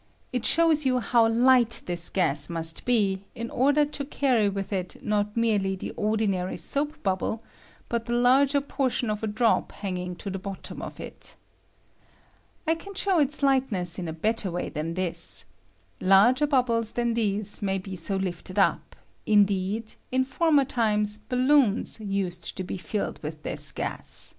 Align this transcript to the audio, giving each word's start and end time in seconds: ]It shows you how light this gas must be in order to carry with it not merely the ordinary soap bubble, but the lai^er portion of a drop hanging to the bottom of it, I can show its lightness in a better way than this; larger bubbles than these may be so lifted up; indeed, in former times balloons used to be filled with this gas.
]It 0.32 0.46
shows 0.46 0.86
you 0.86 1.00
how 1.00 1.28
light 1.28 1.82
this 1.84 2.08
gas 2.08 2.48
must 2.48 2.86
be 2.86 3.24
in 3.34 3.50
order 3.50 3.84
to 3.84 4.06
carry 4.06 4.48
with 4.48 4.72
it 4.72 5.04
not 5.04 5.36
merely 5.36 5.76
the 5.76 5.90
ordinary 5.98 6.56
soap 6.56 7.02
bubble, 7.02 7.42
but 7.90 8.06
the 8.06 8.14
lai^er 8.14 8.66
portion 8.66 9.10
of 9.10 9.22
a 9.22 9.26
drop 9.26 9.72
hanging 9.72 10.16
to 10.16 10.30
the 10.30 10.38
bottom 10.38 10.80
of 10.80 10.98
it, 10.98 11.36
I 12.66 12.74
can 12.74 12.94
show 12.94 13.18
its 13.18 13.42
lightness 13.42 13.98
in 13.98 14.08
a 14.08 14.14
better 14.14 14.50
way 14.50 14.70
than 14.70 14.94
this; 14.94 15.44
larger 16.00 16.46
bubbles 16.46 16.92
than 16.92 17.12
these 17.12 17.60
may 17.60 17.76
be 17.76 17.96
so 17.96 18.16
lifted 18.16 18.58
up; 18.58 18.96
indeed, 19.26 19.94
in 20.10 20.24
former 20.24 20.64
times 20.64 21.18
balloons 21.18 22.00
used 22.00 22.56
to 22.56 22.64
be 22.64 22.78
filled 22.78 23.22
with 23.22 23.42
this 23.42 23.72
gas. 23.72 24.36